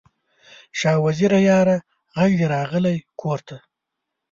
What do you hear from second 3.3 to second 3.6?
ته